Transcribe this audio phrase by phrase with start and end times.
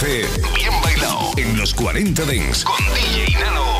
[0.00, 3.77] Bien bailado en los 40 Dents con DJ Nano.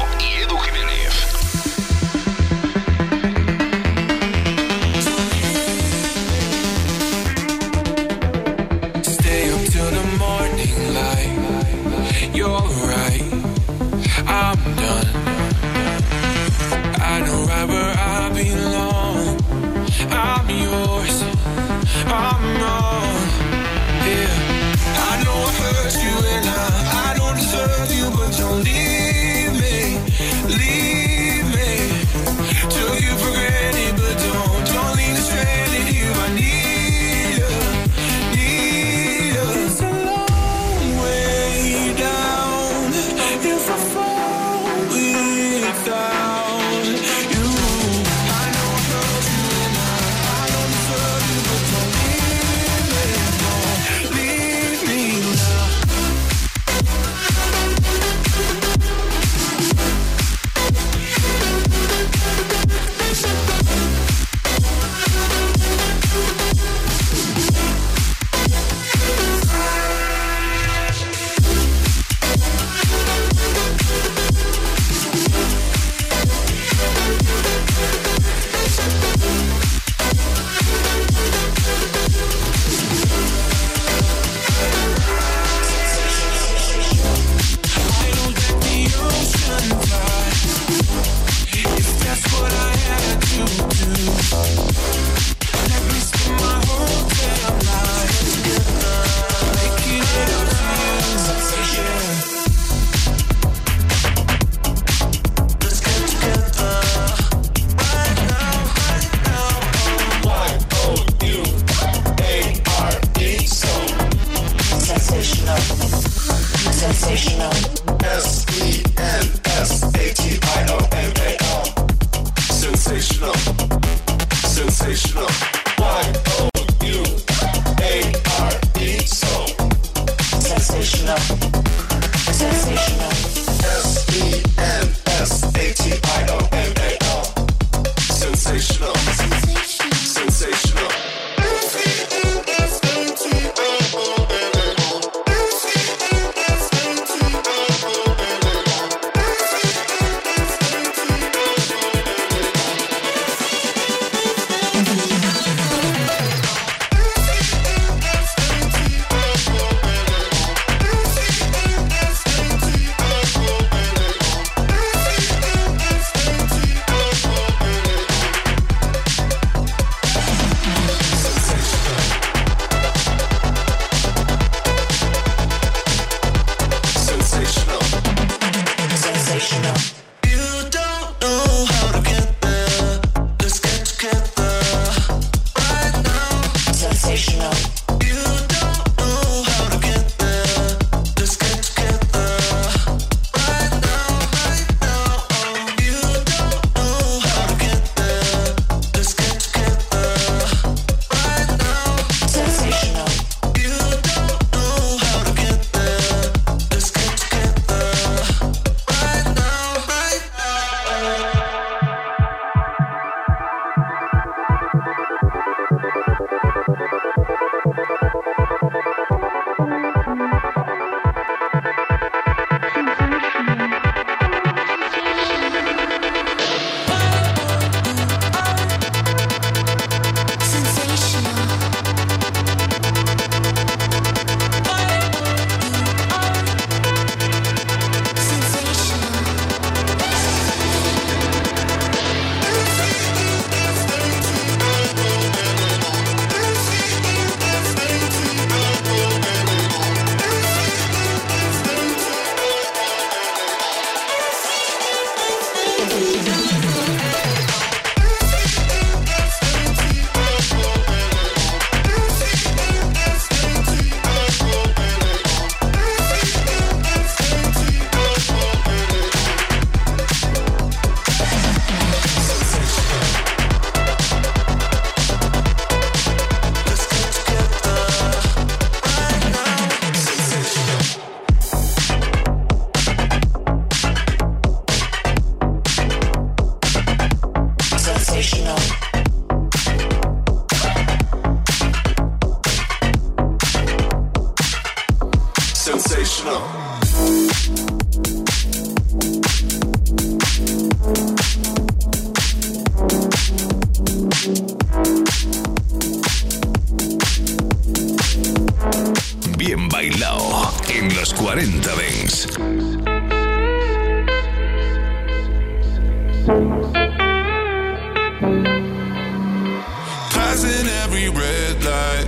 [320.13, 322.07] Passing every red light.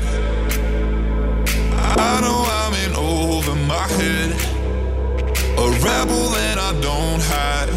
[1.96, 4.32] I know I'm in over my head.
[5.56, 7.70] A rebel and I don't hide.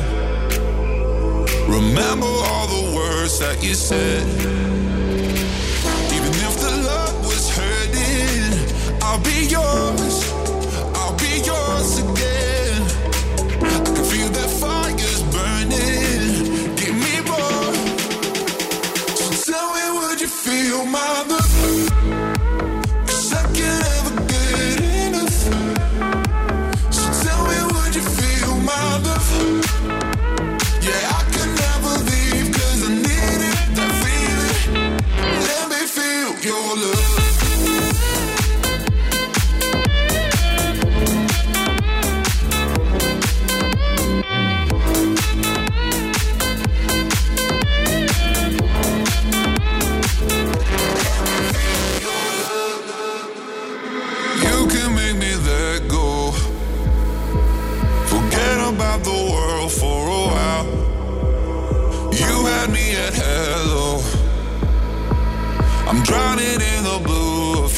[1.69, 4.72] Remember all the words that you said.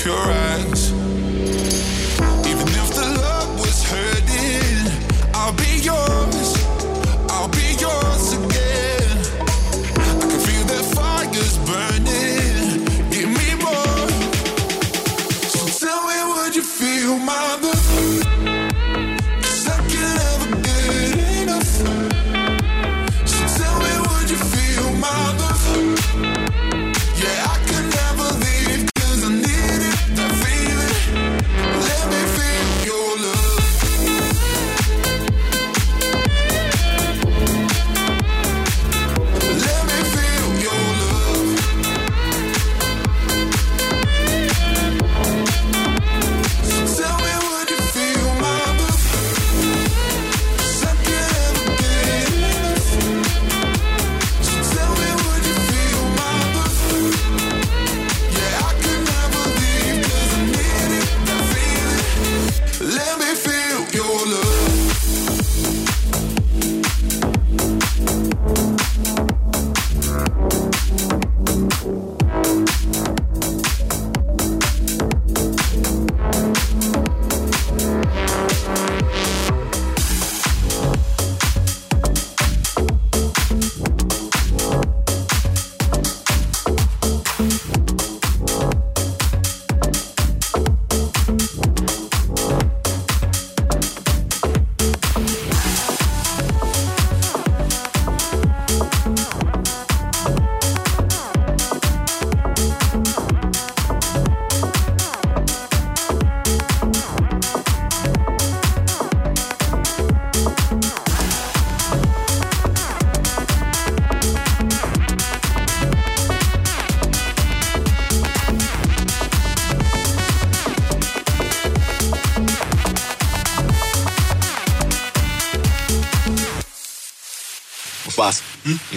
[0.06, 0.35] you're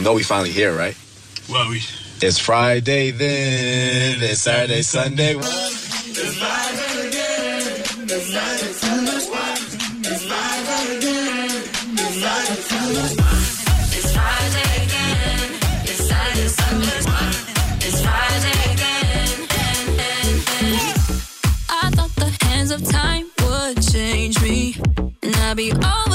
[0.08, 0.96] know we finally here, right?
[1.50, 1.82] Well, we.
[2.22, 4.22] It's Friday then.
[4.22, 5.34] It's Saturday, Sunday.
[5.36, 7.84] It's live again.
[8.08, 9.04] It's live again.
[10.00, 11.50] It's live again.
[11.92, 13.12] It's live again.
[13.92, 15.48] It's Friday again.
[15.84, 17.00] It's Saturday, Sunday.
[17.86, 19.28] It's Friday again.
[21.68, 24.74] I thought the hands of time would change me,
[25.22, 26.07] and I'd be all.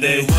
[0.00, 0.29] Saturday,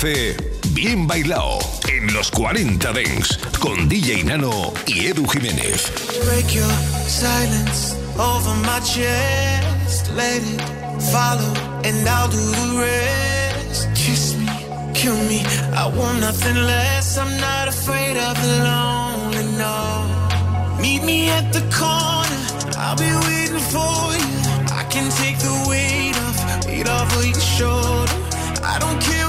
[0.00, 0.36] 9 a 11,
[0.70, 1.58] bien bailado.
[1.88, 3.38] En los 40 Dents.
[3.58, 5.92] Con DJ Nano y Edu Jiménez.
[6.24, 6.70] Break your
[7.08, 10.10] silence over my chest.
[10.14, 10.62] Let it
[11.10, 11.52] follow,
[11.84, 13.88] and I'll do the rest.
[13.94, 14.46] Kiss me,
[14.94, 15.42] kill me.
[15.74, 17.18] I want nothing less.
[17.18, 20.80] I'm not afraid of the lonely, no.
[20.80, 22.40] Meet me at the corner.
[22.78, 24.28] I'll be waiting for you.
[24.72, 28.12] I can take the weight off, weight off of your shoulder.
[28.62, 29.27] I don't care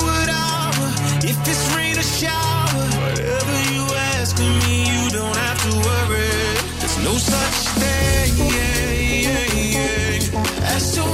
[2.20, 2.86] shower.
[3.00, 6.32] Whatever you ask of me, you don't have to worry.
[6.80, 8.00] There's no such thing
[10.76, 11.09] as too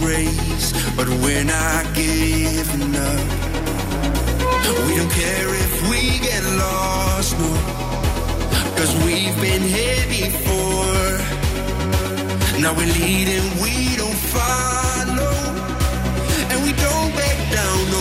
[0.00, 3.24] race, but we're not giving up.
[4.86, 7.50] We don't care if we get lost, no.
[8.76, 11.18] Cause we've been here before.
[12.60, 15.36] Now we're leading, we don't follow.
[16.50, 17.97] And we don't back down no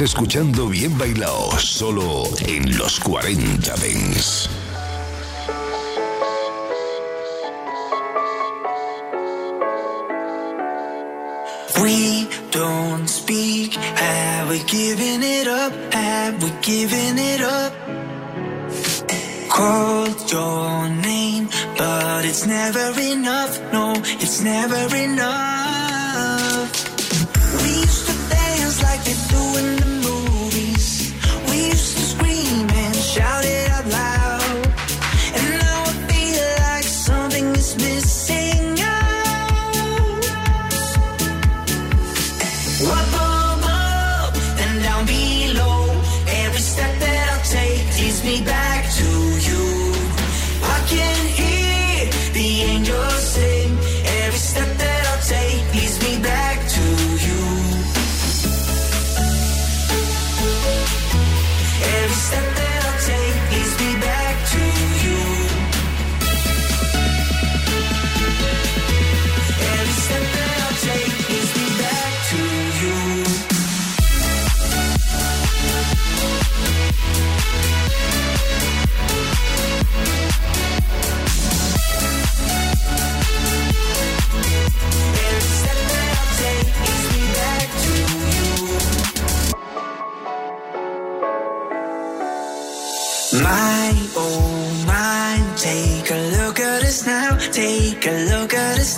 [0.00, 4.48] Escuchando Bien Bailao, solo en los 40 Dens.
[11.82, 15.72] We don't speak, have we given it up?
[15.92, 17.72] Have we given it up?
[19.48, 25.57] Called your name, but it's never enough, no, it's never enough.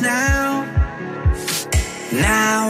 [0.03, 0.67] now.
[2.13, 2.70] Now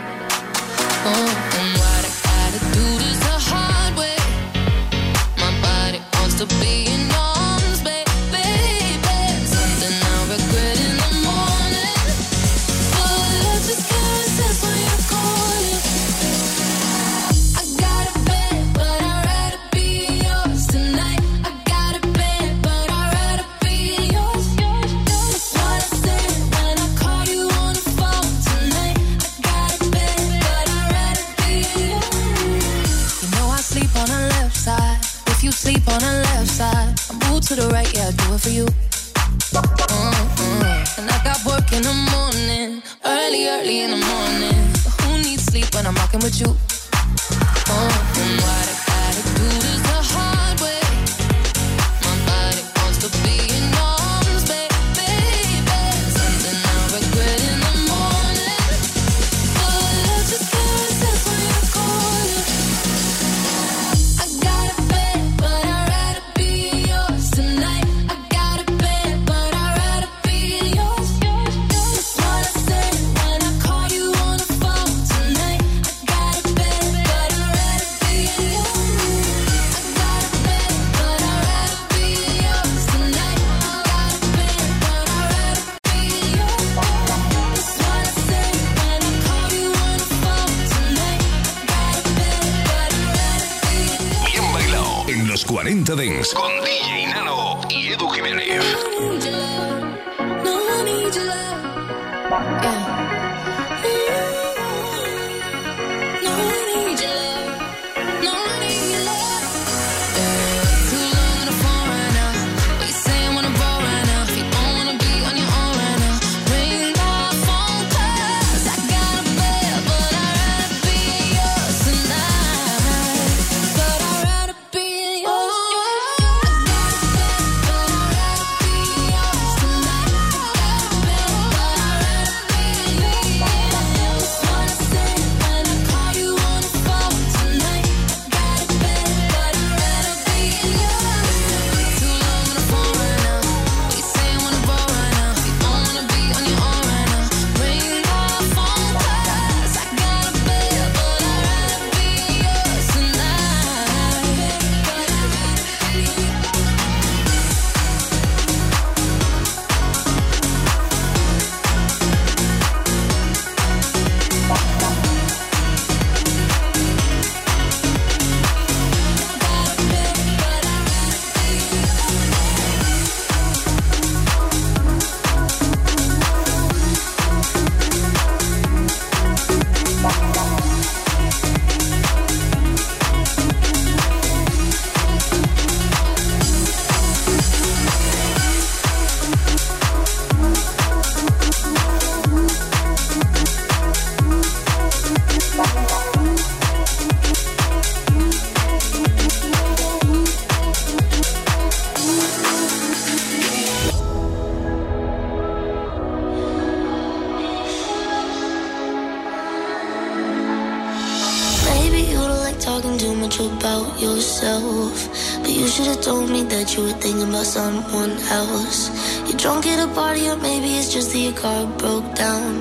[221.41, 222.53] car broke down.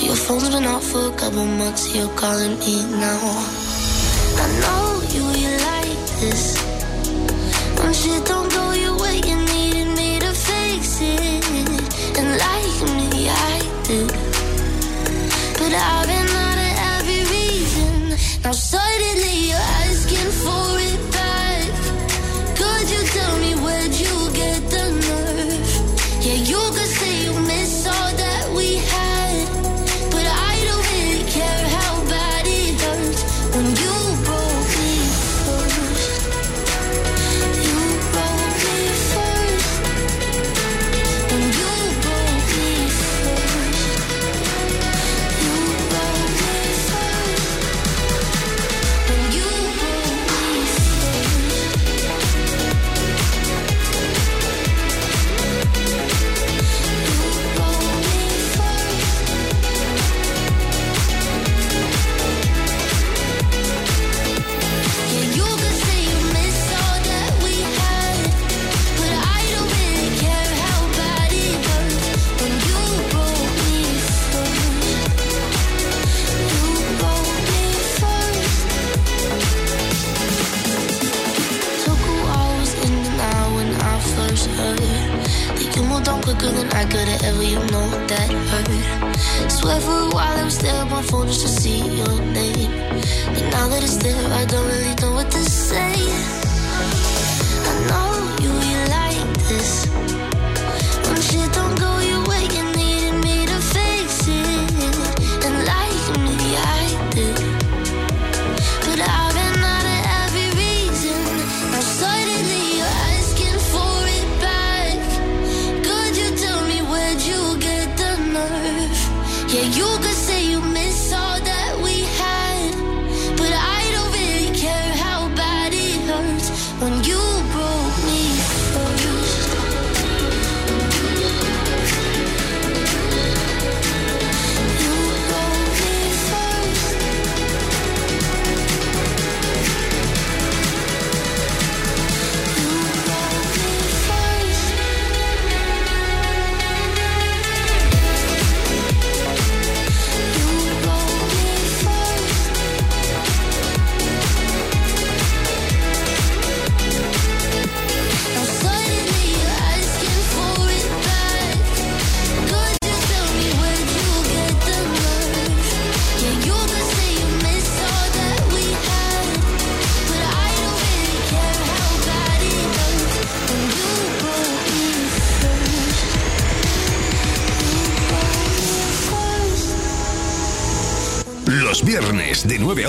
[0.00, 3.61] Your phone's been off for a couple months, you're calling me now.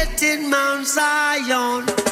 [0.00, 2.09] seated in Mount Zion.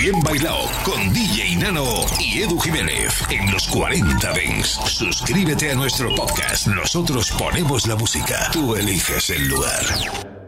[0.00, 1.84] Bien Bailao con DJ Nano
[2.18, 4.80] y Edu Jiménez en los 40 Dents.
[4.86, 6.68] Suscríbete a nuestro podcast.
[6.68, 8.48] Nosotros ponemos la música.
[8.50, 10.39] Tú eliges el lugar.